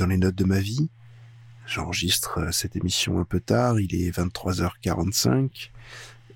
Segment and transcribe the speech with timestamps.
[0.00, 0.88] dans les notes de ma vie.
[1.66, 5.70] J'enregistre euh, cette émission un peu tard, il est 23h45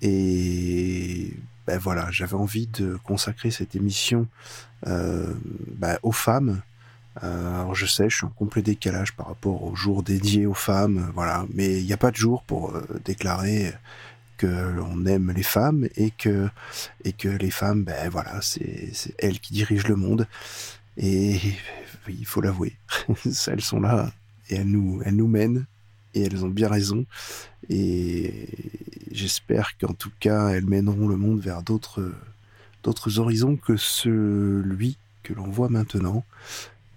[0.01, 1.33] et
[1.65, 4.27] ben voilà, j'avais envie de consacrer cette émission
[4.85, 5.33] euh,
[5.77, 6.61] ben, aux femmes.
[7.23, 10.53] Euh, alors je sais, je suis en complet décalage par rapport au jour dédié aux
[10.53, 13.73] femmes, voilà, mais il n'y a pas de jour pour déclarer
[14.37, 16.49] que l'on aime les femmes et que
[17.03, 20.27] et que les femmes, ben voilà, c'est elles qui dirigent le monde.
[20.97, 21.39] Et
[22.13, 22.77] il faut l'avouer,
[23.47, 24.11] elles sont là
[24.49, 25.65] et elles nous, elles nous mènent
[26.13, 27.05] et elles ont bien raison.
[27.69, 28.47] Et
[29.11, 32.13] j'espère qu'en tout cas, elles mèneront le monde vers d'autres,
[32.83, 36.23] d'autres horizons que celui que l'on voit maintenant.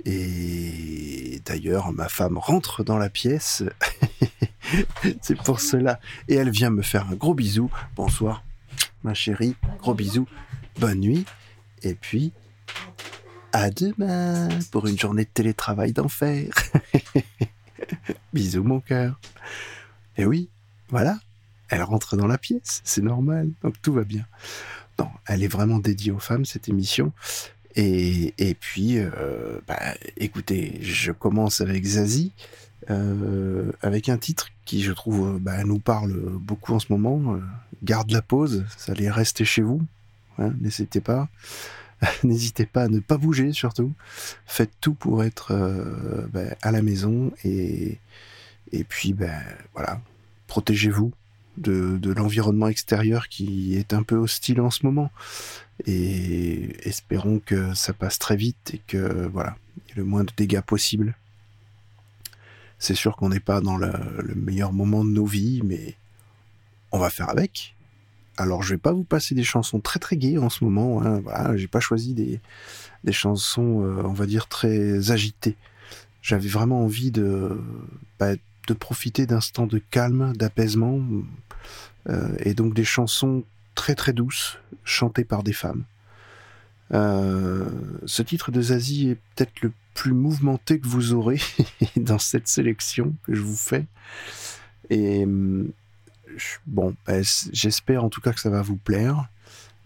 [0.05, 3.65] Et d'ailleurs, ma femme rentre dans la pièce.
[5.23, 5.99] C'est pour cela.
[6.29, 7.71] Et elle vient me faire un gros bisou.
[7.97, 8.45] Bonsoir,
[9.03, 9.57] ma chérie.
[9.81, 10.27] Gros bisou.
[10.79, 11.25] Bonne nuit.
[11.83, 12.33] Et puis,
[13.53, 16.51] à demain pour une journée de télétravail d'enfer.
[18.33, 19.19] Bisous mon cœur.
[20.17, 20.49] Et oui,
[20.89, 21.19] voilà,
[21.69, 24.27] elle rentre dans la pièce, c'est normal, donc tout va bien.
[24.99, 27.13] Non, elle est vraiment dédiée aux femmes, cette émission.
[27.77, 29.79] Et, puis, euh, bah,
[30.17, 32.33] écoutez, je commence avec Zazie,
[32.91, 37.39] euh, avec un titre qui, je trouve, euh, bah, nous parle beaucoup en ce moment.
[37.85, 39.81] garde la pause, ça allait rester chez vous.
[40.39, 41.29] hein, N'hésitez pas.
[42.25, 43.93] N'hésitez pas à ne pas bouger surtout.
[44.47, 47.99] Faites tout pour être euh, ben, à la maison et,
[48.89, 49.41] puis ben,
[49.75, 50.01] voilà,
[50.47, 51.13] protégez-vous.
[51.57, 55.11] de, l'environnement extérieur qui est un peu hostile en ce moment.
[55.87, 60.25] Et espérons que ça passe très vite et que voilà, il y ait le moins
[60.25, 61.17] de dégâts possible.
[62.79, 65.97] C'est sûr qu'on n'est pas dans le meilleur moment de nos vies, mais
[66.93, 67.75] on va faire avec.
[68.39, 71.03] Alors je vais pas vous passer des chansons très très gaies en ce moment.
[71.03, 72.41] Hein, voilà, j'ai pas choisi des,
[73.03, 75.57] des chansons, euh, on va dire très agitées.
[76.23, 77.61] J'avais vraiment envie de
[78.19, 78.35] bah,
[78.69, 81.01] de profiter d'instants de calme, d'apaisement,
[82.09, 83.45] euh, et donc des chansons
[83.75, 85.85] très très douces chantées par des femmes.
[86.95, 87.69] Euh,
[88.07, 91.41] ce titre de Zazie est peut-être le plus mouvementé que vous aurez
[91.97, 93.87] dans cette sélection que je vous fais.
[94.91, 95.27] Et
[96.67, 99.29] bon, ben, j'espère en tout cas que ça va vous plaire.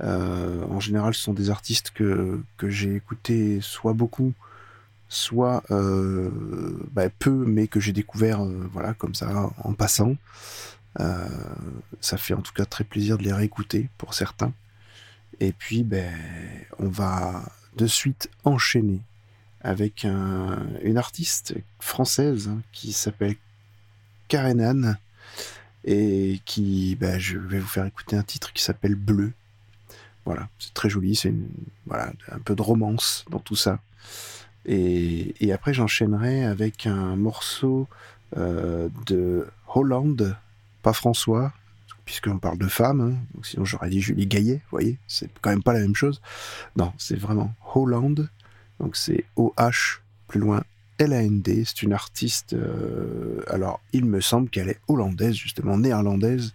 [0.03, 4.33] Euh, en général, ce sont des artistes que, j'ai écoutés soit beaucoup,
[5.09, 6.31] soit euh,
[6.93, 10.17] ben, peu, mais que j'ai découvert euh, voilà, comme ça, en passant.
[12.01, 14.53] ça fait en tout cas très plaisir de les réécouter pour certains.
[15.41, 16.13] Et puis, ben,
[16.79, 17.43] on va
[17.77, 19.01] de suite enchaîner
[19.63, 23.37] avec une artiste française hein, qui s'appelle
[24.29, 24.99] Karen Anne
[25.85, 29.33] et qui, bah, je vais vous faire écouter un titre qui s'appelle Bleu.
[30.25, 31.35] Voilà, c'est très joli, c'est
[31.91, 33.81] un peu de romance dans tout ça.
[34.65, 37.89] Et, après, j'enchaînerai avec un morceau
[38.37, 40.37] euh, de Hollande,
[40.83, 41.53] pas François,
[42.05, 45.63] puisqu'on parle de femmes, hein, sinon j'aurais dit Julie Gaillet, vous voyez, c'est quand même
[45.63, 46.21] pas la même chose.
[46.77, 48.29] Non, c'est vraiment Hollande,
[48.79, 49.99] donc c'est O-H
[50.29, 50.63] plus loin
[51.07, 56.55] LAND, c'est une artiste, euh, alors il me semble qu'elle est hollandaise, justement néerlandaise,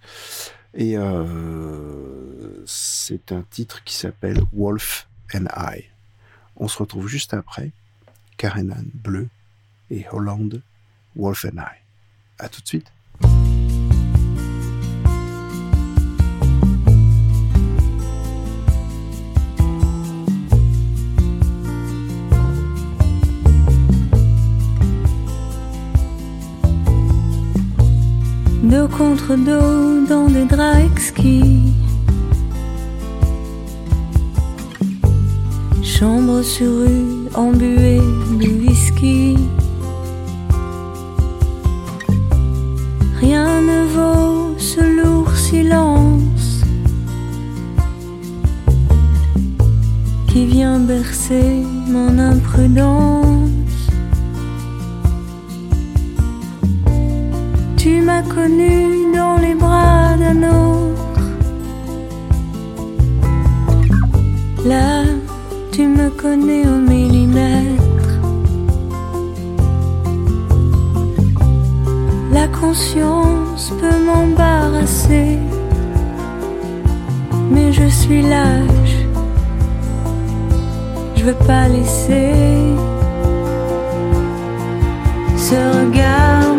[0.74, 5.86] et euh, c'est un titre qui s'appelle Wolf and I.
[6.56, 7.72] On se retrouve juste après,
[8.38, 9.28] Karenan Bleu
[9.90, 10.62] et Hollande
[11.16, 11.78] Wolf and I.
[12.40, 12.92] À tout de suite.
[28.68, 31.74] Dos contre dos dans des draps exquis.
[35.84, 38.02] Chambre sur rue embuée
[38.40, 39.38] de whisky.
[43.22, 46.62] Rien ne vaut ce lourd silence
[50.28, 53.47] qui vient bercer mon imprudence.
[57.88, 61.22] Tu m'as connu dans les bras d'un autre.
[64.66, 65.04] Là,
[65.72, 68.12] tu me connais au millimètre.
[72.34, 75.40] La conscience peut m'embarrasser,
[77.50, 79.00] mais je suis lâche.
[81.16, 82.34] Je veux pas laisser
[85.38, 86.57] ce regard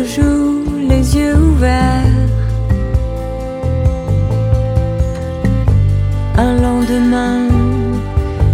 [0.00, 2.22] Joue les yeux ouverts.
[6.36, 7.48] un lendemain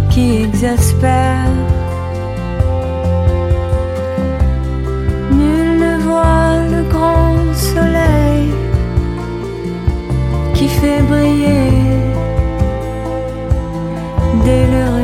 [0.09, 1.53] qui exaspère.
[5.31, 8.51] Nul ne voit le grand soleil
[10.53, 11.71] qui fait briller
[14.45, 14.98] dès le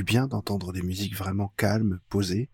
[0.00, 2.48] du bien d'entendre des musiques vraiment calmes, posées.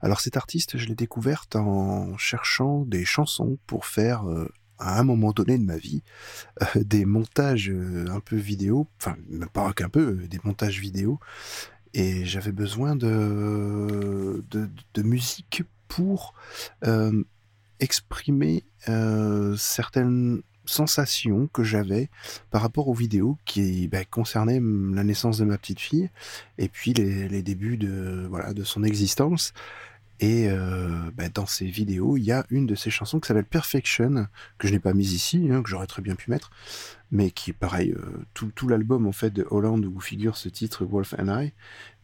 [0.00, 5.02] Alors cet artiste, je l'ai découverte en cherchant des chansons pour faire, euh, à un
[5.02, 6.02] moment donné de ma vie,
[6.62, 9.18] euh, des montages euh, un peu vidéo, enfin
[9.52, 11.20] pas qu'un peu, des montages vidéo.
[11.92, 16.32] Et j'avais besoin de, de, de musique pour
[17.80, 18.64] exprimer
[19.56, 22.08] certaines sensation que j'avais
[22.50, 26.10] par rapport aux vidéos qui bah, concernaient la naissance de ma petite fille
[26.58, 29.52] et puis les, débuts de voilà de son existence.
[30.20, 33.44] Et euh, bah, dans ces vidéos, il y a une de ces chansons qui s'appelle
[33.44, 34.26] Perfection,
[34.58, 36.50] que je n'ai pas mise ici, hein, que j'aurais très bien pu mettre,
[37.12, 40.48] mais qui est pareil, euh, tout, tout l'album en fait de Holland où figure ce
[40.48, 41.52] titre Wolf and I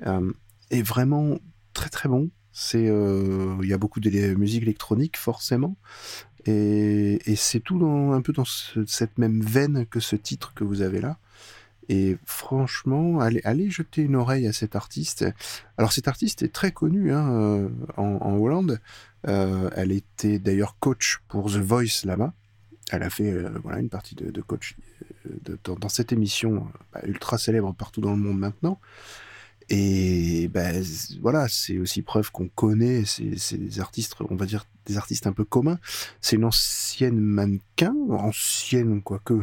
[0.06, 0.33] euh,
[0.71, 1.38] est vraiment
[1.73, 2.30] très très bon.
[2.56, 5.76] C'est, il y a beaucoup de musique électronique forcément,
[6.47, 11.01] et, c'est tout un peu dans cette même veine que ce titre que vous avez
[11.01, 11.19] là.
[11.89, 15.27] Et franchement, allez, allez jeter une oreille à cet artiste.
[15.77, 18.81] Alors cet artiste est très connu hein, euh, en, Hollande.
[19.29, 22.33] Euh, elle était d'ailleurs coach pour The Voice là-bas.
[22.91, 24.77] Elle a fait euh, voilà une partie de, coach
[25.65, 28.81] dans, cette émission bah, ultra célèbre partout dans le monde maintenant.
[29.71, 30.83] Et ben
[31.21, 35.44] voilà, c'est aussi preuve qu'on connaît ces, artistes, on va dire des artistes un peu
[35.44, 35.78] communs.
[36.21, 39.40] C'est une ancienne mannequin, ancienne quoique,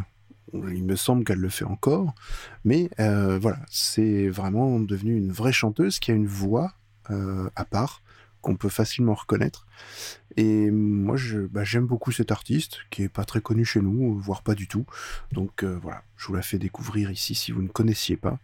[0.53, 2.13] il me semble qu'elle le fait encore,
[2.65, 6.73] mais euh, voilà, c'est vraiment devenu une vraie chanteuse qui a une voix
[7.09, 8.01] euh, à part
[8.41, 9.65] qu'on peut facilement reconnaître.
[10.37, 11.17] Et moi,
[11.51, 14.67] bah, j'aime beaucoup cet artiste qui est pas très connu chez nous, voire pas du
[14.67, 14.85] tout.
[15.31, 18.39] Donc euh, voilà, je vous la fais découvrir ici si vous ne connaissiez pas.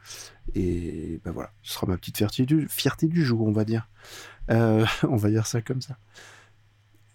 [0.55, 3.87] Et ben voilà, ce sera ma petite fierté du, fierté du jour, on va dire.
[4.49, 5.97] Euh, on va dire ça comme ça.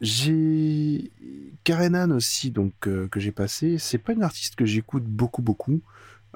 [0.00, 1.12] J'ai
[1.64, 3.78] Karenan aussi, donc euh, que j'ai passé.
[3.78, 5.80] C'est pas une artiste que j'écoute beaucoup, beaucoup.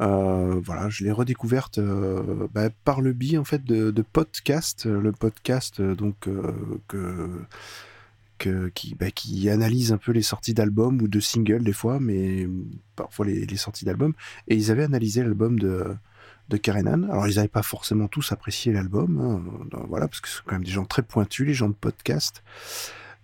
[0.01, 4.85] Euh, voilà, je l'ai redécouverte euh, bah, par le biais en fait de, de podcast,
[4.85, 6.29] le podcast euh, donc
[8.39, 11.99] que, qui, bah, qui analyse un peu les sorties d'albums ou de singles des fois,
[11.99, 12.47] mais
[12.95, 14.13] parfois les, les sorties d'albums.
[14.49, 15.85] Et ils avaient analysé l'album de
[16.49, 17.05] de Karenan.
[17.11, 19.43] Alors ils n'avaient pas forcément tous apprécié l'album, hein,
[19.89, 22.45] voilà, parce que c'est quand même des gens très pointus, les gens de podcast.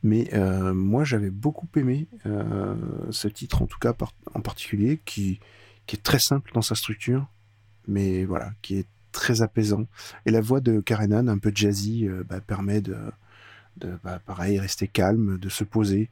[0.03, 0.29] Mais
[0.75, 2.09] moi j'avais beaucoup aimé
[3.11, 3.95] ce titre en tout cas
[4.35, 5.39] en particulier qui
[5.87, 7.27] qui est très simple dans sa structure,
[7.87, 9.87] mais voilà, qui est très apaisant.
[10.27, 12.97] Et la voix de Karenan, un peu jazzy, euh, bah, permet de,
[14.03, 16.11] bah, pareil, rester calme, de se poser.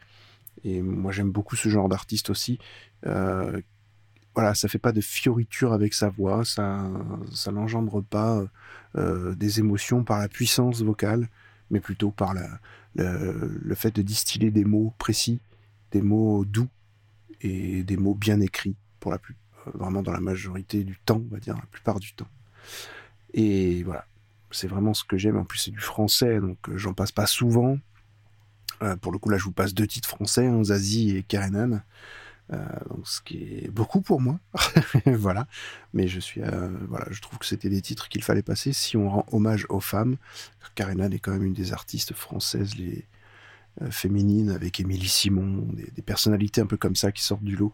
[0.64, 2.58] Et moi, j'aime beaucoup ce genre d'artiste aussi.
[3.06, 3.60] Euh,
[4.34, 6.88] voilà, ça fait pas de fioriture avec sa voix, ça,
[7.32, 8.44] ça n'engendre pas
[8.96, 11.28] euh, des émotions par la puissance vocale,
[11.70, 12.34] mais plutôt par
[12.94, 15.40] le fait de distiller des mots précis,
[15.90, 16.68] des mots doux
[17.40, 19.36] et des mots bien écrits pour la, plus,
[19.74, 22.28] vraiment dans la majorité du temps, on va dire, la plupart du temps.
[23.34, 24.06] Et voilà,
[24.50, 25.36] c'est vraiment ce que j'aime.
[25.36, 27.78] En plus, c'est du français, donc euh, j'en passe pas souvent.
[28.82, 31.82] Euh, pour le coup, là, je vous passe deux titres français, hein, Zazie et Karenan.
[32.52, 32.66] Euh,
[33.04, 34.40] ce qui est beaucoup pour moi,
[35.06, 35.46] voilà.
[35.94, 36.40] Mais je suis,
[36.88, 39.80] voilà, je trouve que c'était des titres qu'il fallait passer si on rend hommage aux
[39.80, 40.16] femmes.
[40.74, 43.06] Karenan est quand même une des artistes françaises les
[43.90, 47.72] féminines avec Émilie Simon, des, personnalités un peu comme ça qui sortent du lot.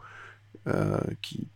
[0.67, 1.49] Euh, qui,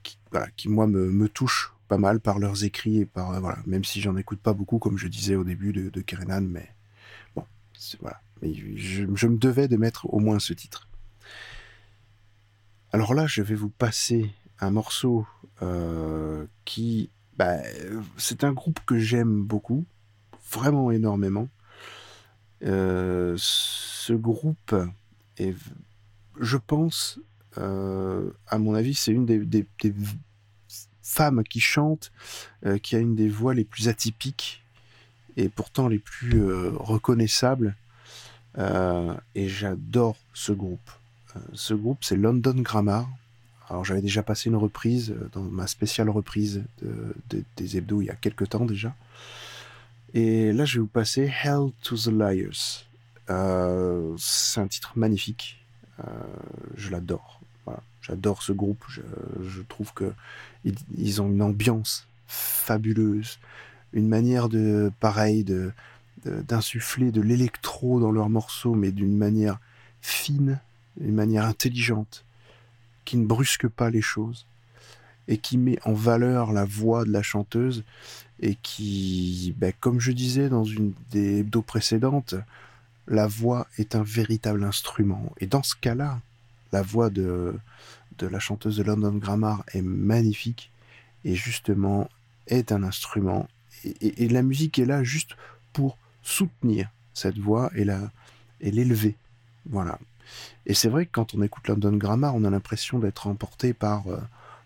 [0.56, 3.84] qui, moi, me, me touchent pas mal par leurs écrits et par, euh, voilà, même
[3.84, 6.72] si j'en écoute pas beaucoup, comme je disais au début de, de Kerenan, mais
[7.34, 7.44] bon,
[8.00, 8.20] voilà.
[8.40, 10.88] Mais je, me devais de mettre au moins ce titre.
[12.92, 15.26] Alors là, je vais vous passer un morceau
[15.62, 17.58] euh, qui, bah,
[18.16, 19.84] c'est un groupe que j'aime beaucoup,
[20.52, 21.48] vraiment énormément.
[22.62, 24.74] Ce groupe
[25.38, 25.56] est,
[26.40, 27.20] je pense,
[27.56, 29.66] à mon avis, c'est une des,
[31.02, 32.12] femmes qui chante,
[32.66, 34.62] euh, qui a une des voix les plus atypiques
[35.36, 37.74] et pourtant les plus euh, reconnaissables.
[39.34, 40.90] et j'adore ce groupe.
[41.52, 43.08] ce groupe, c'est London Grammar.
[43.68, 46.64] Alors j'avais déjà passé une reprise dans ma spéciale reprise
[47.56, 48.94] des hebdos il y a quelques temps déjà.
[50.12, 52.84] Et là, je vais vous passer Hell to the Liars.
[54.18, 55.60] c'est un titre magnifique.
[56.76, 57.40] Je l'adore.
[58.02, 58.84] J'adore ce groupe.
[58.88, 60.12] Je, trouve que
[60.64, 63.38] ils, ont une ambiance fabuleuse,
[63.92, 65.72] une manière de pareil de
[66.26, 69.58] d'insuffler de, l'électro dans leurs morceaux, mais d'une manière
[70.02, 70.58] fine,
[70.98, 72.26] d'une manière intelligente,
[73.06, 74.44] qui ne brusque pas les choses
[75.28, 77.84] et qui met en valeur la voix de la chanteuse
[78.40, 82.34] et qui, ben, comme je disais dans une des hebdos précédentes,
[83.06, 85.32] la voix est un véritable instrument.
[85.38, 86.20] Et dans ce cas-là,
[86.72, 87.54] la voix de,
[88.18, 90.70] de la chanteuse de London Grammar est magnifique.
[91.24, 92.08] et justement
[92.46, 93.48] est un instrument.
[93.84, 95.36] Et, la musique est là juste
[95.72, 97.86] pour soutenir cette voix et
[98.60, 99.16] et l'élever.
[99.66, 99.98] Voilà.
[100.66, 104.06] Et c'est vrai que quand on écoute London Grammar, on a l'impression d'être emporté par,
[104.08, 104.18] euh,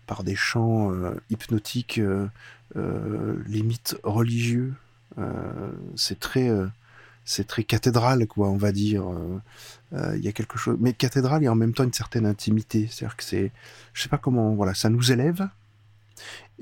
[0.05, 2.27] par des chants euh, hypnotiques, euh,
[3.47, 4.73] limite religieux.
[5.95, 6.49] c'est très,
[7.25, 9.03] c'est très cathédral, quoi, on va dire.
[9.91, 12.25] Il y a quelque chose, mais cathédral, il y a en même temps une certaine
[12.25, 12.87] intimité.
[12.89, 13.51] C'est-à-dire que c'est,
[13.93, 15.47] je sais pas comment, voilà, ça nous élève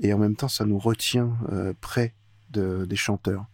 [0.02, 1.36] et en même temps ça nous retient
[1.80, 2.12] près
[2.50, 3.46] de, des chanteurs.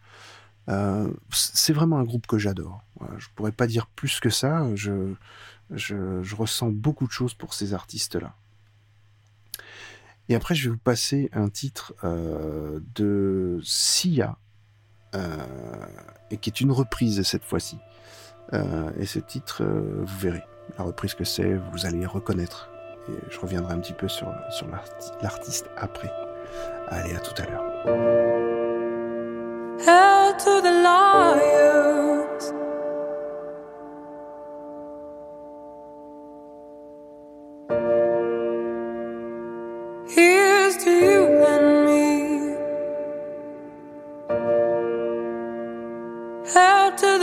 [0.68, 2.82] Euh, c'est vraiment un groupe que j'adore.
[3.18, 4.68] Je pourrais pas dire plus que ça.
[4.74, 5.14] Je,
[5.70, 8.34] je, ressens beaucoup de choses pour ces artistes-là.
[10.28, 14.34] Et après, je vais vous passer un titre euh, de Sia, euh,
[16.30, 17.78] et qui est une reprise cette fois-ci.
[18.52, 20.44] et ce titre, vous verrez,
[20.78, 22.70] la reprise que c'est, vous allez reconnaître.
[23.08, 24.66] Et je reviendrai un petit peu sur, sur
[25.22, 26.12] l'artiste après.
[26.88, 27.64] Allez, à tout à l'heure.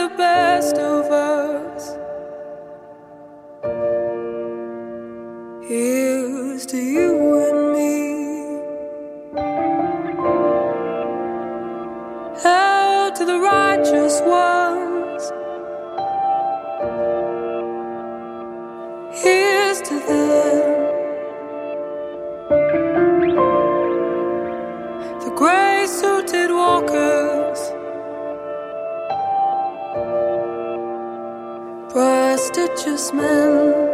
[0.08, 1.98] The best of us.
[5.68, 7.12] Here's to you
[7.48, 7.98] and me.
[12.42, 14.67] Hail to the righteous ones.
[32.98, 33.87] Christmas.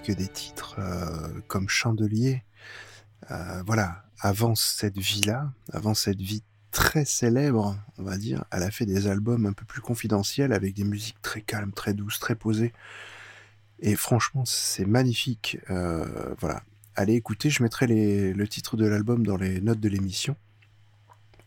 [0.00, 2.42] Que des titres euh, comme Chandelier.
[3.30, 8.70] Euh, voilà, avant cette vie-là, avant cette vie très célèbre, on va dire, elle a
[8.70, 12.34] fait des albums un peu plus confidentiels avec des musiques très calmes, très douces, très
[12.34, 12.72] posées.
[13.80, 15.58] Et franchement, c'est magnifique.
[15.70, 16.62] Euh, voilà,
[16.96, 17.86] allez écouter, je mettrai
[18.32, 20.36] le titre de l'album dans les notes de l'émission.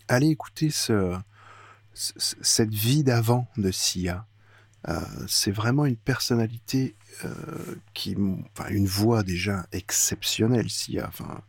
[0.08, 1.18] Allez écouter ce,
[1.94, 4.26] ce- cette vie d'avant de Sia.
[5.28, 7.30] C'est vraiment une personnalité euh,
[7.94, 8.16] qui,
[8.58, 10.70] enfin, une voix déjà exceptionnelle.
[10.70, 11.06] Sia.
[11.08, 11.42] Enfin,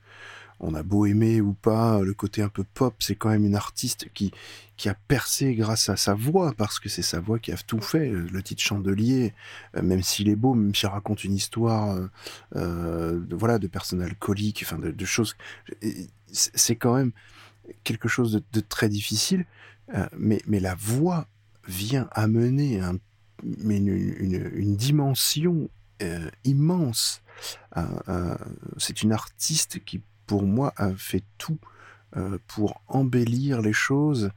[0.61, 3.55] on a beau aimer ou pas le côté un peu pop, c'est quand même une
[3.55, 4.33] artiste qui
[4.77, 7.81] qui a percé grâce à sa voix parce que c'est sa voix qui a tout
[7.81, 8.11] fait.
[8.11, 9.35] Le titre Chandelier,
[9.77, 12.07] euh, même s'il est beau, même s'il raconte une histoire, euh,
[12.57, 15.37] euh, de, voilà, de personnes alcooliques, enfin, de, de choses,
[16.33, 17.13] c'est quand même
[17.85, 19.47] quelque chose de, très difficile.
[19.95, 21.27] euh, mais mais la voix
[21.67, 22.97] vient amener un
[23.43, 25.69] mais une, dimension
[26.03, 27.23] euh, immense.
[27.77, 28.37] Euh, euh,
[28.77, 31.59] c'est une artiste qui, pour moi, a fait tout
[32.47, 34.31] pour embellir les choses.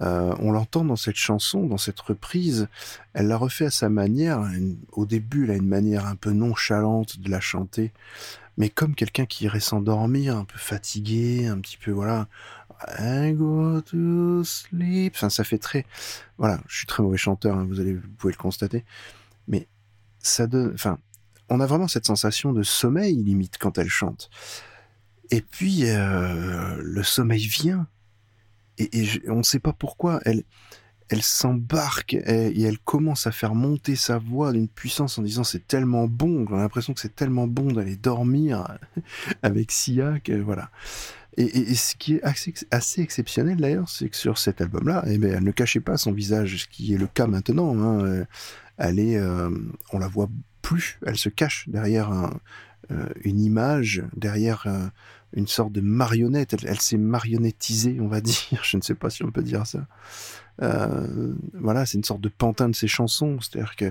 [0.00, 2.68] On l'entend dans cette chanson, dans cette reprise.
[3.14, 4.48] Elle l'a refait à sa manière.
[4.92, 7.92] Au début, elle a une manière un peu nonchalante de la chanter,
[8.56, 12.28] mais comme quelqu'un qui irait s'endormir, un peu fatigué, un petit peu, voilà.
[12.98, 15.14] I go to sleep.
[15.16, 15.86] Enfin, ça fait très.
[16.38, 18.84] Voilà, je suis très mauvais chanteur, hein, vous, allez, vous pouvez le constater.
[19.48, 19.68] Mais
[20.18, 20.72] ça donne.
[20.74, 20.98] Enfin,
[21.48, 24.30] on a vraiment cette sensation de sommeil, limite, quand elle chante.
[25.30, 27.86] Et puis, euh, le sommeil vient.
[28.78, 30.20] Et, on ne sait pas pourquoi.
[30.24, 30.44] Elle,
[31.08, 35.44] elle s'embarque et, et elle commence à faire monter sa voix d'une puissance en disant
[35.44, 36.46] c'est tellement bon.
[36.50, 38.76] On a l'impression que c'est tellement bon d'aller dormir
[39.42, 40.70] avec Sia que voilà.
[41.38, 42.22] Et, ce qui est
[42.70, 46.12] assez, exceptionnel d'ailleurs, c'est que sur cet album-là, eh ben, elle ne cachait pas son
[46.12, 47.78] visage, ce qui est le cas maintenant.
[47.78, 48.04] hein.
[48.04, 48.24] Euh,
[48.78, 49.50] Elle est, euh,
[49.92, 50.28] on la voit
[50.62, 52.30] plus, elle se cache derrière
[52.90, 54.66] euh, une image, derrière
[55.34, 56.56] une sorte de marionnette.
[56.64, 58.62] Elle, s'est marionnettisée, on va dire.
[58.64, 59.86] Je ne sais pas si on peut dire ça.
[60.58, 63.90] Voilà, c'est une sorte de pantin de ses chansons, c'est-à-dire que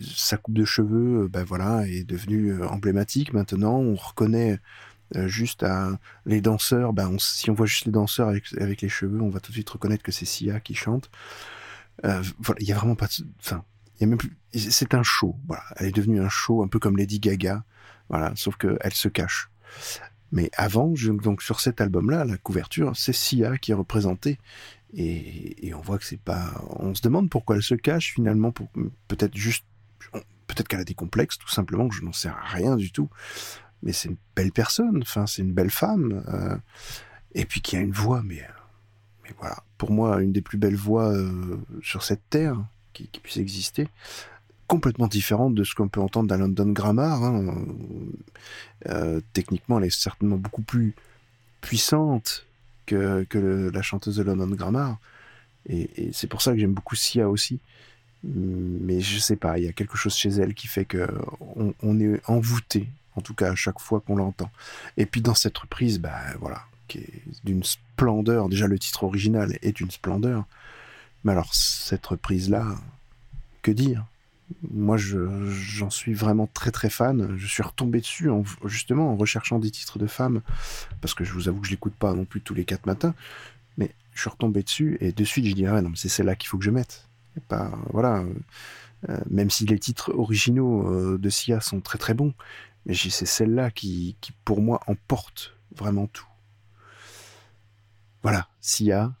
[0.00, 3.32] sa coupe de cheveux, ben voilà, est devenue emblématique.
[3.32, 4.58] Maintenant, on reconnaît
[5.14, 6.92] juste à les danseurs.
[6.92, 9.70] Ben si on voit juste les danseurs avec, les cheveux, on va tout de suite
[9.70, 11.10] reconnaître que c'est Sia qui chante.
[12.04, 13.24] Euh, voilà, il y a vraiment pas de,
[14.52, 15.36] c'est un show.
[15.76, 17.64] Elle est devenue un show, un peu comme Lady Gaga.
[18.08, 19.50] Voilà, sauf que elle se cache.
[20.30, 20.92] Mais avant,
[21.22, 24.38] donc sur cet album-là, la couverture, c'est Sia qui est représentée.
[24.94, 26.62] Et, on voit que c'est pas.
[26.70, 28.52] On se demande pourquoi elle se cache finalement.
[28.52, 29.64] Peut-être juste,
[30.46, 31.90] peut-être qu'elle a des complexes, tout simplement.
[31.90, 33.10] Je n'en sais rien du tout.
[33.82, 35.00] Mais c'est une belle personne.
[35.02, 36.24] Enfin, c'est une belle femme.
[36.28, 36.56] euh,
[37.34, 38.52] et puis qui a une voix, mais, euh,
[39.24, 39.62] mais voilà.
[39.76, 42.58] Pour moi, une des plus belles voix euh, sur cette terre
[42.92, 43.88] qui, puisse exister.
[44.66, 47.22] Complètement différente de ce qu'on peut entendre dans London Grammar.
[47.22, 47.54] hein.
[49.32, 50.94] Techniquement, elle est certainement beaucoup plus
[51.60, 52.46] puissante
[52.86, 54.98] que, que la chanteuse de London Grammar.
[55.68, 57.60] Et, c'est pour ça que j'aime beaucoup Sia aussi.
[58.24, 61.08] Mais je sais pas, il y a quelque chose chez elle qui fait que
[61.40, 62.88] on, on est envoûté,
[63.18, 64.50] en tout cas à chaque fois qu'on l'entend.
[64.96, 68.48] Et puis dans cette reprise, bah voilà, qui est d'une splendeur.
[68.48, 70.44] Déjà, le titre original est d'une splendeur.
[71.24, 72.64] Mais alors, cette reprise-là,
[73.62, 74.06] que dire?
[74.70, 77.36] Moi, je- j'en suis vraiment très très fan.
[77.36, 80.40] Je suis retombé dessus, en, justement, en recherchant des titres de femmes,
[81.00, 83.14] parce que je vous avoue que je l'écoute pas non plus tous les quatre matins.
[83.76, 86.34] Mais je suis retombé dessus, et de suite, je dis, ah non, mais c'est celle-là
[86.34, 87.06] qu'il faut que je mette.
[87.92, 88.24] Voilà,
[89.08, 92.32] euh, même si les titres originaux euh, de Sia sont très très bons,
[92.88, 96.26] mais c'est celle-là qui, pour moi, emporte vraiment tout.
[98.22, 99.14] Voilà, Sia,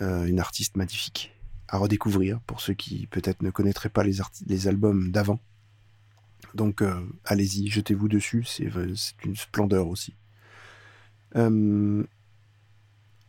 [0.00, 1.36] euh, une artiste magnifique
[1.68, 5.40] à redécouvrir pour ceux qui peut-être ne connaîtraient pas les, albums d'avant.
[6.54, 8.94] Donc euh, allez-y, jetez-vous dessus, c'est euh,
[9.24, 10.14] une splendeur aussi.
[11.34, 12.04] Euh,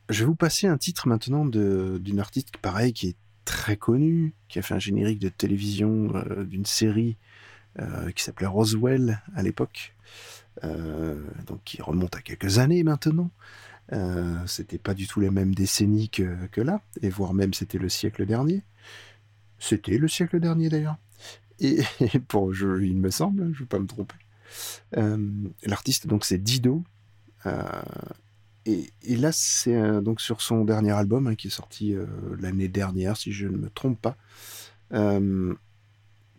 [0.10, 4.60] je vais vous passer un titre maintenant d'une artiste pareil qui est très connue, qui
[4.60, 6.12] a fait un générique de télévision
[6.46, 7.18] d'une série
[8.16, 9.96] qui s'appelait Roswell à l'époque,
[10.64, 13.30] euh, donc qui remonte à quelques années maintenant.
[13.94, 17.78] Euh, c'était pas du tout les mêmes décennies que, que là, et voire même c'était
[17.78, 18.64] le siècle dernier.
[19.60, 20.98] C'était le siècle dernier d'ailleurs.
[21.60, 24.16] Et, et pour je, il me semble, hein, je ne vais pas me tromper.
[24.98, 25.18] Euh,
[25.64, 26.84] L'artiste donc c'est Dido.
[27.46, 27.62] Euh,
[28.66, 32.06] et, là c'est euh, donc sur son dernier album hein, qui est sorti euh,
[32.42, 34.18] l'année dernière si je ne me trompe pas.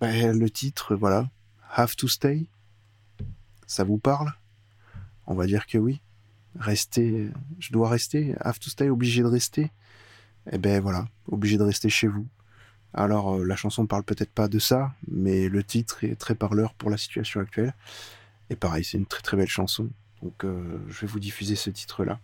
[0.00, 1.28] Ben, le titre voilà,
[1.74, 2.46] Have to Stay.
[3.66, 4.32] Ça vous parle?
[5.26, 6.00] On va dire que oui
[6.58, 9.70] rester, je dois rester, have to stay, obligé de rester.
[10.50, 12.26] Et ben voilà, obligé de rester chez vous.
[12.94, 16.74] Alors euh, la chanson parle peut-être pas de ça, mais le titre est très parleur
[16.74, 17.74] pour la situation actuelle.
[18.50, 19.90] Et pareil, c'est une très très belle chanson.
[20.22, 22.18] Donc euh, je vais vous diffuser ce titre-là.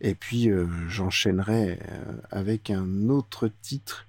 [0.00, 1.80] Et puis euh, j'enchaînerai
[2.30, 4.06] avec un autre titre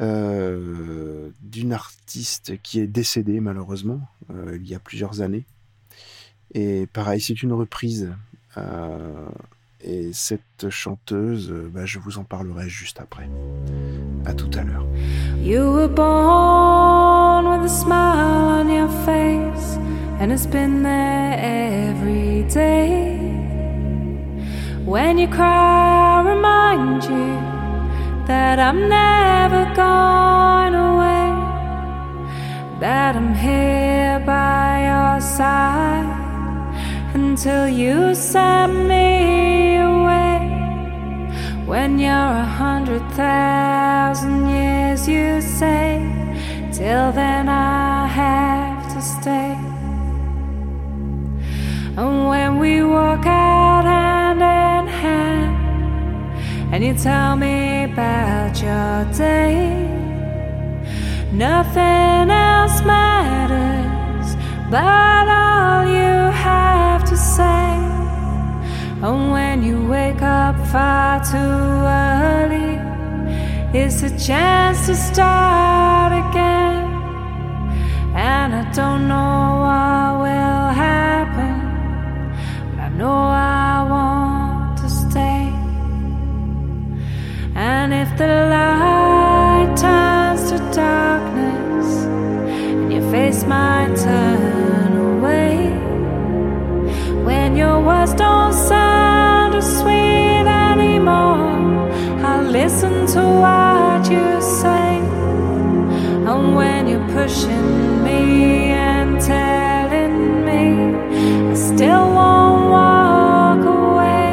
[0.00, 5.44] euh, d'une artiste qui est décédée malheureusement euh, il y a plusieurs années.
[6.54, 8.10] Et pareil, c'est une reprise
[8.56, 9.28] euh,
[9.82, 13.28] et cette chanteuse, bah, je vous en parlerai juste après.
[14.24, 14.86] À tout à l'heure.
[15.42, 19.76] You were born with a smile on your face,
[20.20, 23.18] and it's been there every day.
[24.84, 27.51] When you cry, I remind you
[28.26, 31.28] that I'm never going away,
[32.78, 36.08] that I'm here by your side
[37.14, 40.38] until you send me away.
[41.66, 46.00] When you're a hundred thousand years, you say,
[46.72, 49.56] till then I have to stay.
[51.96, 55.52] And when we walk out hand in hand,
[56.72, 59.84] and you tell me about your day,
[61.30, 64.34] nothing else matters
[64.70, 66.14] but all you
[66.48, 67.68] have to say.
[69.02, 72.80] And when you wake up far too early,
[73.78, 76.84] it's a chance to start again.
[78.14, 81.54] And I don't know what will happen,
[82.70, 83.71] but I know I
[87.74, 95.54] And if the light turns to darkness, and your face might turn away,
[97.28, 101.88] when your words don't sound as sweet anymore,
[102.28, 104.28] I'll listen to what you
[104.62, 104.88] say.
[106.28, 108.20] And when you're pushing me
[108.92, 110.16] and telling
[110.48, 110.64] me
[111.52, 114.30] I still won't walk away,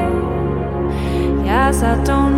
[1.46, 2.29] yes, I don't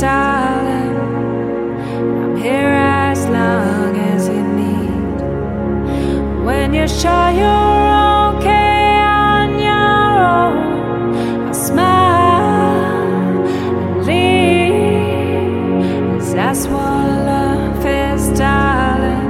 [0.00, 0.96] darling.
[2.22, 2.74] I'm here
[3.12, 5.18] as long as you need.
[6.42, 7.86] When you're sure you're
[8.32, 13.04] okay on your own, I'll smile
[13.54, 14.72] and leave.
[16.16, 19.28] Yes, that's what love is, darling.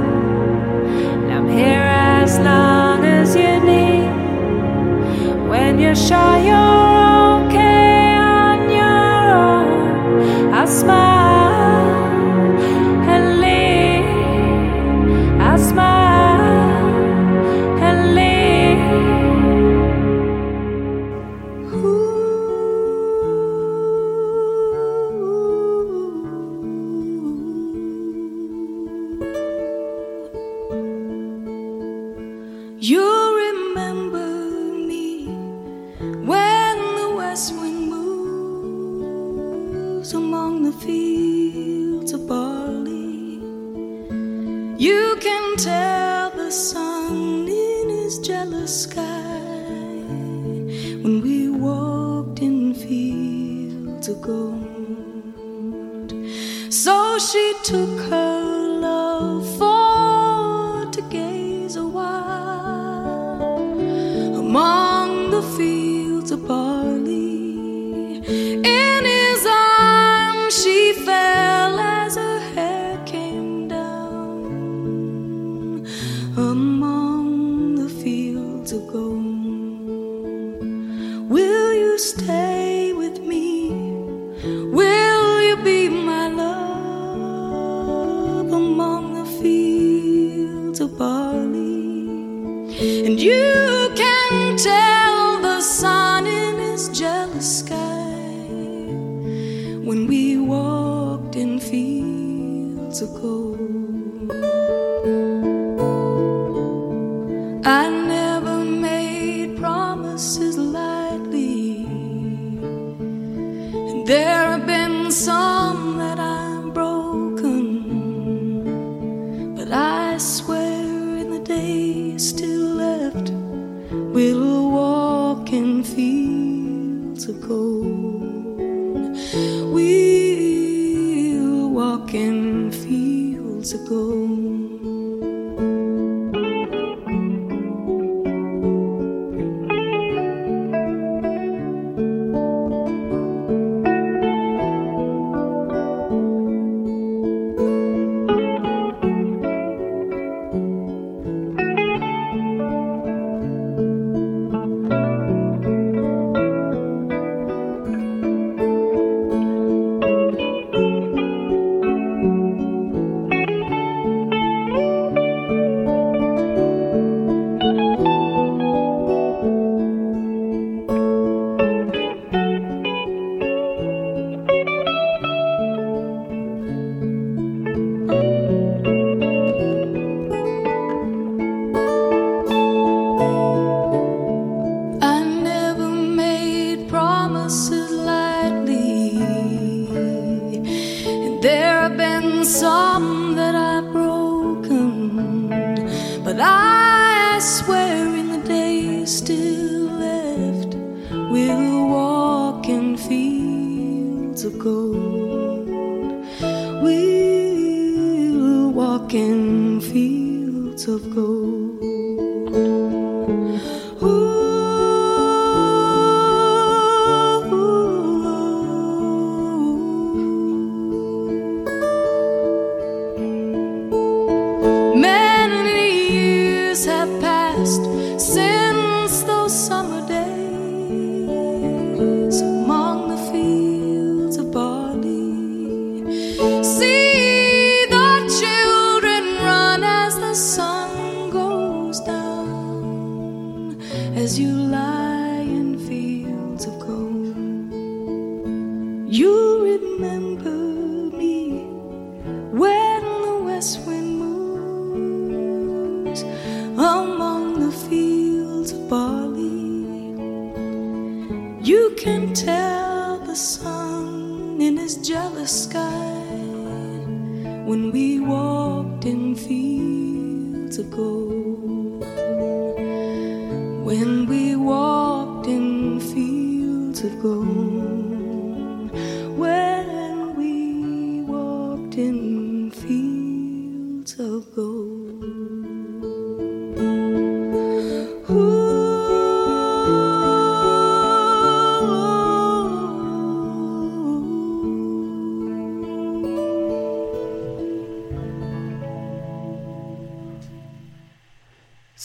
[1.33, 1.87] I'm here
[2.21, 4.09] as long as you need.
[5.49, 6.60] When you're sure you're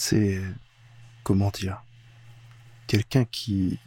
[0.07, 0.41] c'est,
[1.23, 1.83] comment dire,
[2.87, 3.77] quelqu'un qui,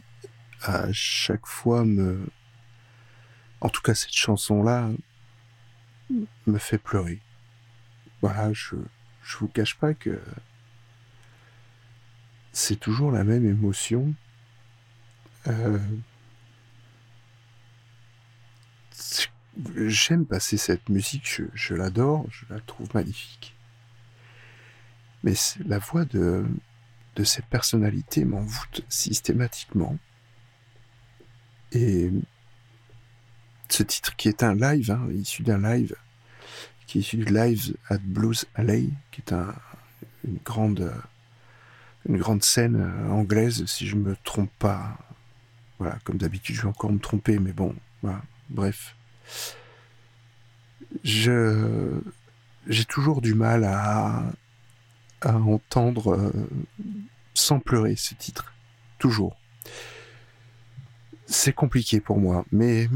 [0.61, 2.29] à chaque fois, me...
[3.59, 4.91] En tout cas, cette chanson-là
[6.45, 7.19] me fait pleurer.
[8.21, 8.75] Voilà, je,
[9.23, 10.21] je vous cache pas que
[12.51, 14.13] c'est toujours la même émotion.
[15.47, 15.79] Euh,
[19.87, 23.55] j'aime passer cette musique, je l'adore, je la trouve magnifique.
[25.23, 25.33] Mais
[25.65, 26.45] la voix de,
[27.15, 29.97] de cette personnalité m'envoûte systématiquement.
[31.71, 32.11] Et
[33.69, 35.95] ce titre qui est un live, hein, issu d'un live,
[36.87, 39.33] qui est issu du live at Blues Alley, qui est
[40.27, 40.91] une grande
[42.43, 44.97] scène anglaise, si je ne me trompe pas.
[45.79, 47.73] Voilà, comme d'habitude, je vais encore me tromper, mais bon,
[48.49, 48.95] bref.
[51.03, 54.23] J'ai toujours du mal à
[55.21, 56.49] à entendre euh,
[57.33, 58.53] sans pleurer ce titre,
[58.99, 59.37] toujours.
[61.25, 62.89] C'est compliqué pour moi, mais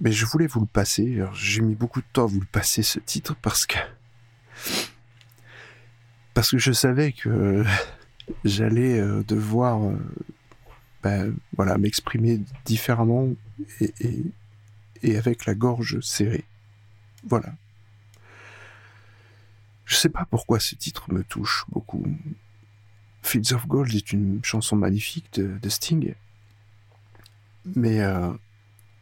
[0.00, 1.22] mais je voulais vous le passer.
[1.32, 3.78] J'ai mis beaucoup de temps à vous le passer ce titre parce que
[6.34, 7.64] parce que je savais que
[8.44, 9.96] j'allais euh, devoir euh,
[11.02, 13.28] ben, voilà m'exprimer différemment
[13.80, 16.44] et, avec la gorge serrée.
[17.24, 17.54] Voilà.
[19.86, 22.04] Je sais pas pourquoi ce titre me touche beaucoup.
[23.22, 26.14] Fields of Gold est une chanson magnifique de, Sting,
[27.74, 28.32] mais euh,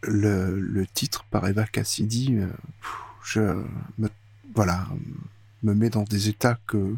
[0.03, 2.49] le, titre par Eva Cassidy, euh,
[3.25, 3.41] je
[3.99, 4.09] me,
[4.55, 4.87] voilà,
[5.63, 6.95] me met dans des états que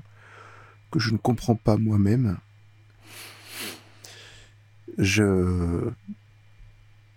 [0.90, 2.38] que je ne comprends pas moi-même.
[4.98, 5.90] Je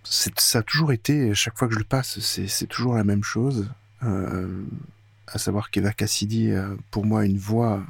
[0.03, 3.69] ça a toujours été, chaque fois que je le passe, c'est toujours la même chose.
[4.03, 4.63] Euh,
[5.31, 7.83] à savoir qu'Eva Cassidy a pour moi une voix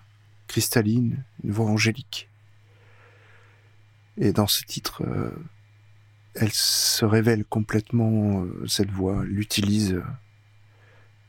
[0.47, 2.29] cristalline, une voix angélique.
[4.17, 5.31] Et dans ce titre, euh,
[6.35, 10.01] elle se révèle complètement, euh, cette voix, l'utilise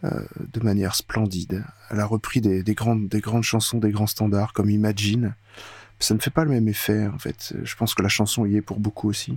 [0.05, 1.65] euh, de manière splendide.
[1.91, 5.35] Elle a repris des, des, grandes, des grandes chansons, des grands standards comme Imagine.
[6.01, 7.55] Ça ne fait pas le même effet, en fait.
[7.63, 9.37] Je pense que la chanson y est pour beaucoup aussi.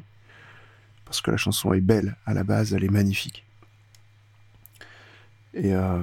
[1.06, 3.46] Parce que la chanson est belle à la base, elle est magnifique.
[5.54, 6.02] Et, euh,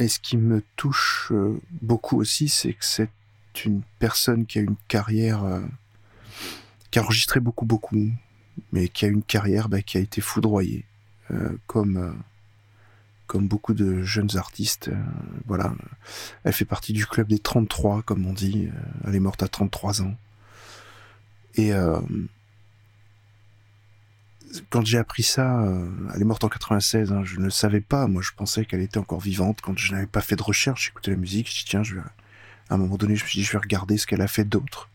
[0.00, 3.10] et ce qui me touche euh, beaucoup aussi, c'est que c'est
[3.64, 5.60] une personne qui a une carrière, euh,
[6.90, 8.10] qui a enregistré beaucoup, beaucoup,
[8.72, 10.86] mais qui a une carrière bah, qui a été foudroyée,
[11.30, 12.16] euh, comme,
[13.26, 14.90] comme beaucoup de jeunes artistes.
[15.46, 15.74] voilà.
[16.44, 18.68] Elle fait partie du club des 33, comme on dit.
[19.06, 20.14] Elle est morte à 33 ans.
[21.56, 21.72] Et
[24.70, 27.80] quand j'ai appris ça, euh, elle est morte en 96, hein, je ne le savais
[27.80, 28.06] pas.
[28.06, 29.60] Moi, je pensais qu'elle était encore vivante.
[29.60, 32.00] Quand je n'avais pas fait de recherche, j'écoutais la musique, je dis tiens, je vais...
[32.00, 34.44] à un moment donné, je me suis dit je vais regarder ce qu'elle a fait
[34.44, 34.88] d'autre.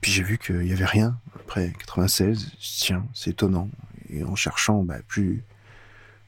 [0.00, 2.40] Puis j'ai vu qu'il n'y avait rien après 96.
[2.40, 3.70] Je dis, tiens, c'est étonnant.
[4.10, 5.42] Et en cherchant bah, plus,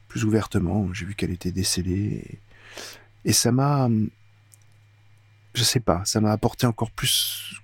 [0.07, 2.39] plus ouvertement, j'ai vu qu'elle était décédée.
[3.25, 3.89] Et, ça m'a,
[5.53, 7.55] je sais pas, ça m'a apporté encore plus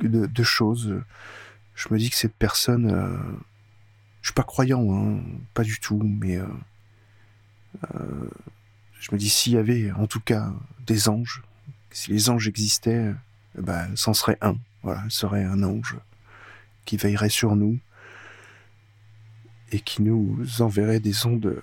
[0.00, 1.00] de, de, choses.
[1.74, 3.16] Je me dis que cette personne, euh,
[4.22, 5.20] je suis pas croyant, hein,
[5.52, 6.46] pas du tout, mais euh,
[7.94, 8.30] euh,
[9.00, 10.52] je me dis s'il y avait en tout cas
[10.86, 11.42] des anges,
[11.90, 13.12] si les anges existaient,
[13.56, 14.56] ben, c'en serait un.
[14.82, 15.96] Voilà, serait un ange
[16.84, 17.78] qui veillerait sur nous
[19.70, 21.62] et qui nous enverrait des ondes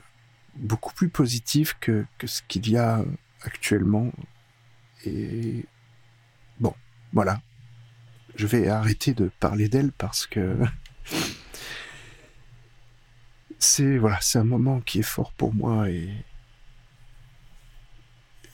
[0.55, 3.03] beaucoup plus positives que, que ce qu'il y a
[3.41, 4.11] actuellement.
[5.05, 5.65] Et
[6.59, 6.73] bon,
[7.13, 7.41] voilà.
[8.35, 10.57] Je vais arrêter de parler d'elle parce que
[13.59, 16.09] c'est voilà, c'est un moment qui est fort pour moi et,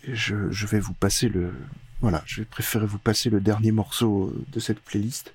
[0.08, 0.36] je,
[0.68, 1.52] vais vous passer le
[2.00, 5.34] voilà, je vais préférer vous passer le dernier morceau de cette playlist,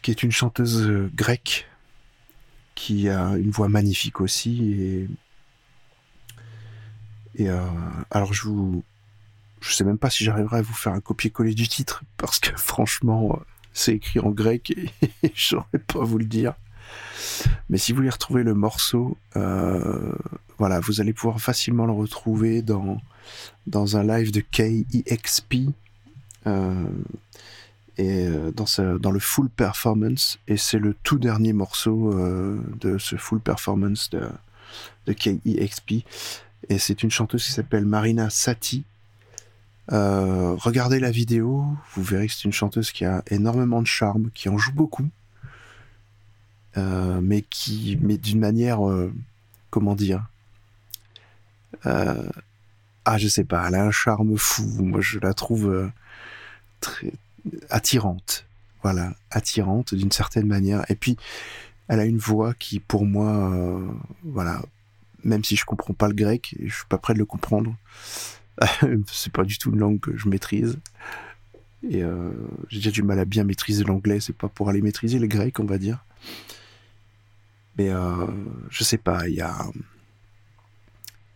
[0.00, 1.66] qui est une chanteuse grecque
[2.80, 4.72] qui a une voix magnifique aussi.
[4.72, 5.08] Et,
[7.34, 7.60] et euh,
[8.10, 8.84] alors, je vous.
[9.60, 12.56] Je sais même pas si j'arriverai à vous faire un copier-coller du titre, parce que
[12.56, 13.38] franchement,
[13.74, 14.90] c'est écrit en grec et,
[15.22, 16.54] et je saurais pas vous le dire.
[17.68, 20.12] Mais si vous voulez retrouver le morceau, euh,
[20.58, 23.00] voilà, vous allez pouvoir facilement le retrouver dans,
[23.96, 25.70] un live de KEXP
[26.46, 26.84] euh,
[27.96, 30.38] et dans, le full performance.
[30.48, 34.28] Et c'est le tout dernier morceau euh, de ce full performance de,
[35.06, 36.04] de KEXP.
[36.68, 38.84] Et c'est une chanteuse qui s'appelle Marina Sati.
[39.92, 41.64] Euh, regardez la vidéo,
[41.94, 45.08] vous verrez que c'est une chanteuse qui a énormément de charme, qui en joue beaucoup.
[46.76, 49.12] Euh, mais qui, mais d'une manière, euh,
[49.70, 50.26] comment dire,
[51.86, 52.28] euh,
[53.04, 54.64] ah, je sais pas, elle a un charme fou.
[54.78, 55.90] Moi, je la trouve
[56.80, 57.12] très
[57.70, 58.46] attirante.
[58.82, 60.84] Voilà, attirante d'une certaine manière.
[60.90, 61.16] Et puis,
[61.88, 63.52] elle a une voix qui, pour moi,
[64.24, 64.62] voilà,
[65.24, 67.74] même si je comprends pas le grec, et je suis pas prêt de le comprendre,
[69.12, 70.78] c'est pas du tout une langue que je maîtrise.
[71.82, 72.02] Et
[72.68, 75.58] j'ai déjà du mal à bien maîtriser l'anglais, c'est pas pour aller maîtriser le grec,
[75.58, 76.04] on va dire.
[77.76, 78.26] Mais euh,
[78.70, 79.56] je sais pas, y a.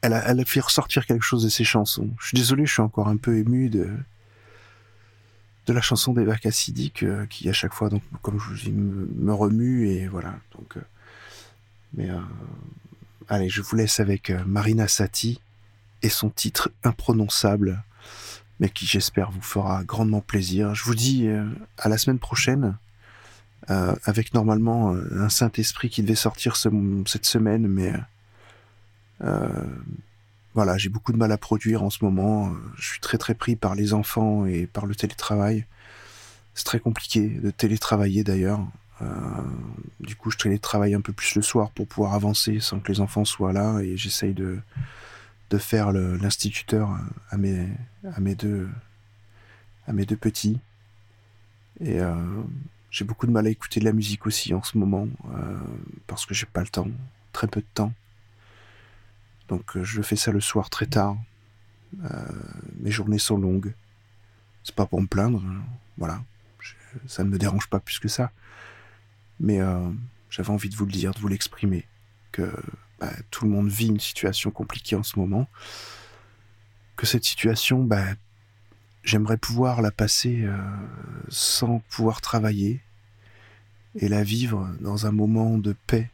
[0.04, 2.10] Elle a, fait ressortir quelque chose de ses chansons.
[2.20, 3.88] Je suis désolé, je suis encore un peu ému de,
[5.66, 7.88] la chanson d'Eva Cassidy qui, à chaque fois,
[8.20, 10.34] comme je vous dis, me, remue et voilà.
[10.58, 10.82] Donc, euh,
[11.94, 12.20] mais euh,
[13.30, 15.40] allez, je vous laisse avec euh, Marina Sati
[16.02, 17.82] et son titre imprononçable,
[18.60, 20.74] mais qui j'espère vous fera grandement plaisir.
[20.74, 21.26] Je vous dis
[21.78, 22.76] à la semaine prochaine,
[23.70, 26.68] euh, avec normalement euh, un Saint-Esprit qui devait sortir ce-
[27.06, 27.92] cette semaine, mais
[29.22, 29.48] euh,
[30.54, 32.52] voilà, j'ai beaucoup de mal à produire en ce moment.
[32.76, 35.66] Je suis très très pris par les enfants et par le télétravail.
[36.54, 38.60] C'est très compliqué de télétravailler d'ailleurs.
[40.00, 43.00] Du coup, je télétravaille un peu plus le soir pour pouvoir avancer sans que les
[43.00, 44.60] enfants soient là et j'essaye de,
[45.50, 46.88] de faire l'instituteur
[47.30, 47.66] à mes,
[48.14, 48.68] à, mes deux,
[49.88, 50.60] à mes deux petits.
[51.80, 51.98] Et
[52.94, 55.58] j'ai beaucoup de mal à écouter de la musique aussi en ce moment euh,
[56.06, 56.86] parce que j'ai pas le temps,
[57.32, 57.92] très peu de temps.
[59.48, 61.16] Donc euh, je fais ça le soir très tard.
[62.04, 62.28] Euh,
[62.78, 63.74] mes journées sont longues.
[64.62, 65.64] C'est pas pour me plaindre, hein.
[65.98, 66.22] voilà.
[67.08, 68.30] Ça ne me dérange pas plus que ça.
[69.40, 69.58] Mais
[70.30, 71.88] j'avais envie de vous le dire, de vous l'exprimer,
[72.30, 72.48] que
[73.00, 75.48] bah, tout le monde vit une situation compliquée en ce moment,
[76.94, 78.14] que cette situation, bah,
[79.04, 80.56] j'aimerais pouvoir la passer euh,
[81.28, 82.80] sans pouvoir travailler
[83.94, 86.10] et la vivre dans un moment de paix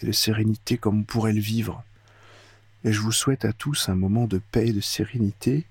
[0.00, 1.84] et de sérénité comme on pourrait le vivre.
[2.84, 5.66] Et je vous souhaite à tous un moment de paix et de sérénité.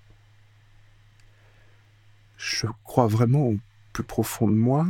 [2.38, 3.59] Je crois vraiment au
[3.91, 4.88] plus profond de moi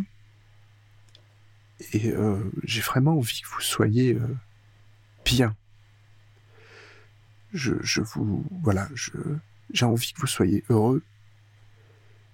[1.94, 4.38] et euh, j'ai vraiment envie que vous soyez euh,
[5.24, 5.56] bien.
[7.54, 8.90] Je, je vous voilà,
[9.72, 11.02] j'ai envie que vous soyez heureux.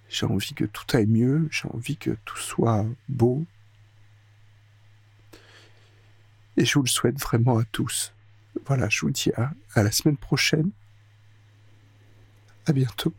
[0.09, 1.47] J'ai envie que tout aille mieux.
[1.51, 3.45] J'ai envie que tout soit beau.
[6.57, 8.13] Et je vous le souhaite vraiment à tous.
[8.65, 10.71] Voilà, je vous dis à, à la semaine prochaine.
[12.65, 13.13] À bientôt.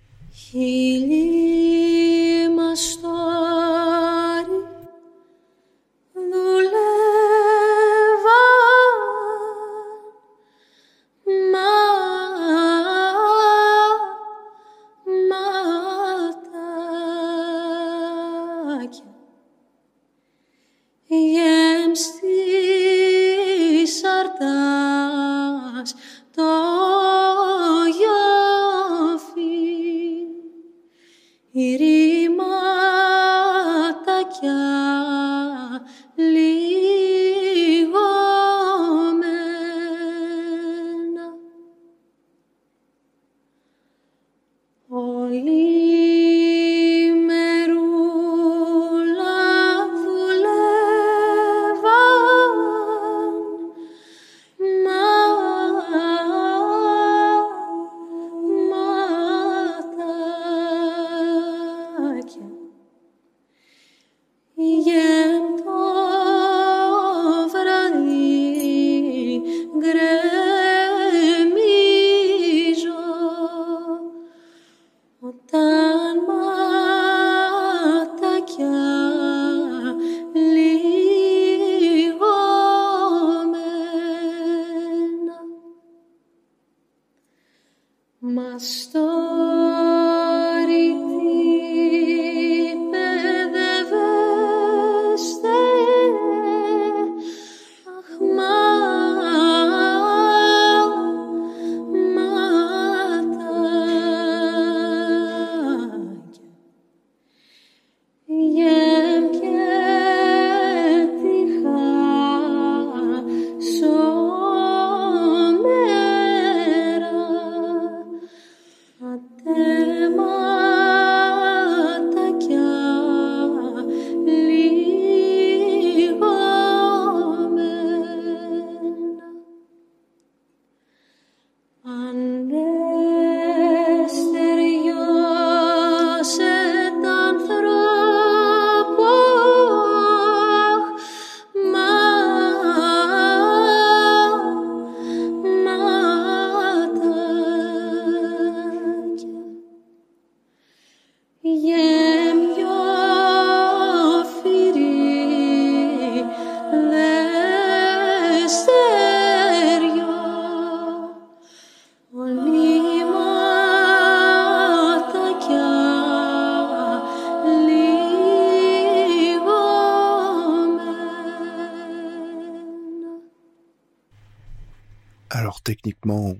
[175.66, 176.36] Techniquement,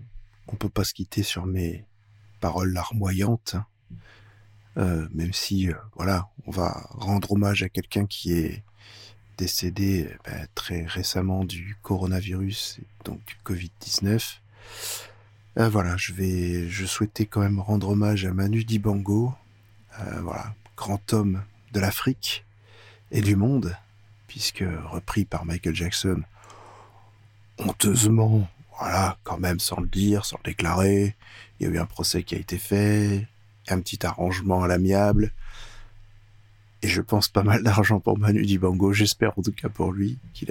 [0.46, 1.84] on peut pas se quitter sur mes
[2.38, 3.66] paroles larmoyantes, hein.
[4.78, 8.62] Euh, même si euh, voilà, on va rendre hommage à quelqu'un qui est
[9.38, 14.38] décédé bah, très récemment du coronavirus, donc du Covid-19.
[15.58, 19.34] Euh, voilà, je vais, je souhaitais quand même rendre hommage à Manu Dibango,
[20.20, 22.44] voilà, grand homme de l'Afrique
[23.10, 23.76] et du monde,
[24.28, 26.22] puisque repris par Michael Jackson,
[27.58, 28.46] honteusement,
[28.78, 31.14] voilà, quand même sans le dire, sans le déclarer.
[31.58, 33.26] Il y a eu un procès qui a été fait,
[33.68, 35.32] un petit arrangement à l'amiable.
[36.82, 40.18] Et je pense pas mal d'argent pour Manu Dibango, j'espère en tout cas pour lui,
[40.34, 40.50] qu'il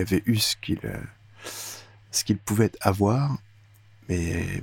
[0.00, 3.36] avait eu ce qu'il pouvait avoir.
[4.08, 4.62] Mais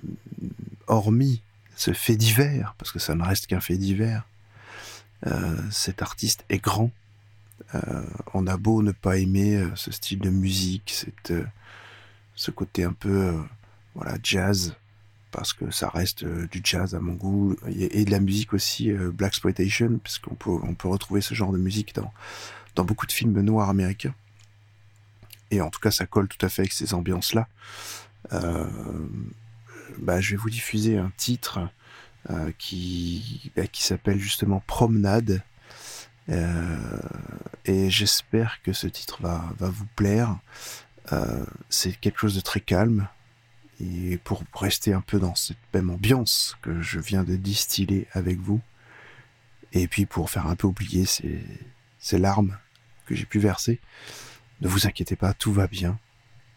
[0.87, 1.41] hormis
[1.75, 4.27] ce fait divers, parce que ça ne reste qu'un fait divers,
[5.27, 6.91] euh, cet artiste est grand.
[7.75, 11.33] Euh, on a beau ne pas aimer euh, ce style de musique, cette,
[12.35, 13.41] ce côté un peu euh,
[13.95, 14.75] voilà jazz,
[15.31, 18.91] parce que ça reste euh, du jazz à mon goût, et, de la musique aussi
[18.91, 22.11] euh, black exploitation, parce qu'on peut, on peut retrouver ce genre de musique dans,
[22.75, 24.15] dans beaucoup de films noirs américains.
[25.51, 27.47] Et en tout cas, ça colle tout à fait avec ces ambiances-là.
[28.31, 28.65] Euh,
[29.99, 31.59] bah, je vais vous diffuser un titre
[32.57, 35.43] qui, bah, qui s'appelle justement Promenade.
[37.65, 40.37] Et j'espère que ce titre va, va vous plaire.
[41.11, 43.07] Euh, c'est quelque chose de très calme.
[43.79, 48.39] Et pour rester un peu dans cette même ambiance que je viens de distiller avec
[48.39, 48.61] vous,
[49.73, 51.43] et puis pour faire un peu oublier ces,
[51.99, 52.57] ces larmes
[53.07, 53.79] que j'ai pu verser,
[54.61, 55.99] ne vous inquiétez pas, tout va bien.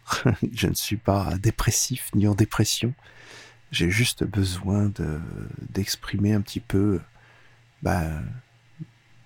[0.53, 2.94] je ne suis pas dépressif ni en dépression.
[3.72, 5.20] J'ai juste besoin de
[5.70, 7.01] d'exprimer un petit peu
[7.82, 8.05] bah,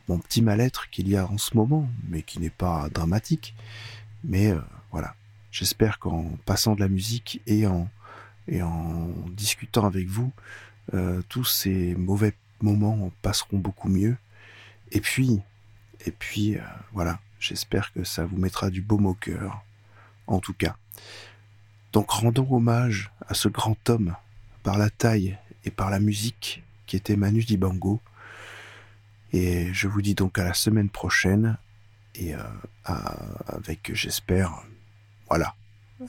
[0.09, 3.55] mon petit mal-être qu'il y a en ce moment, mais qui n'est pas dramatique.
[4.25, 4.61] Mais euh,
[4.93, 5.14] voilà,
[5.51, 7.88] j'espère qu'en passant de la musique et en
[8.49, 10.32] et en discutant avec vous,
[10.95, 14.16] euh, tous ces mauvais moments passeront beaucoup mieux.
[14.91, 15.41] Et puis,
[16.05, 16.62] et puis euh,
[16.93, 19.62] voilà, j'espère que ça vous mettra du baume au cœur,
[20.26, 20.76] en tout cas.
[21.93, 24.16] Donc rendons hommage à ce grand homme
[24.62, 28.01] par la taille et par la musique qui était Manu Dibango.
[29.32, 31.57] Et je vous dis donc à la semaine prochaine
[32.16, 32.43] et euh,
[33.47, 34.64] avec, j'espère,
[35.31, 35.55] voilà,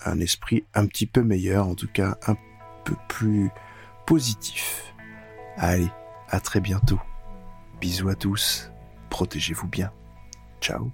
[0.06, 2.36] un esprit un petit peu meilleur, en tout cas un
[2.84, 3.50] peu plus
[4.06, 4.94] positif.
[5.58, 5.90] Allez,
[6.30, 7.00] à très bientôt.
[7.80, 8.72] Bisous à tous.
[9.10, 9.92] Protégez-vous bien.
[10.60, 10.92] Ciao.